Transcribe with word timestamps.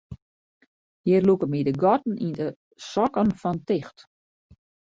Hjir 1.05 1.21
lûke 1.27 1.47
my 1.51 1.59
de 1.67 1.73
gatten 1.81 2.15
yn 2.25 2.33
de 2.39 2.47
sokken 2.91 3.29
fan 3.41 3.57
ticht. 3.67 3.97